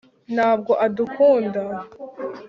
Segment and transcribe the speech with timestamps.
[0.33, 1.61] ntabwo adukunda